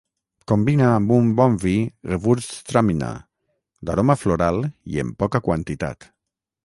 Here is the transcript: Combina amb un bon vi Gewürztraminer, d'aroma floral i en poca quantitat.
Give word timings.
Combina 0.51 0.85
amb 0.93 1.11
un 1.17 1.27
bon 1.39 1.57
vi 1.65 1.73
Gewürztraminer, 2.13 3.11
d'aroma 3.91 4.17
floral 4.25 4.59
i 4.95 5.03
en 5.05 5.13
poca 5.21 5.43
quantitat. 5.51 6.09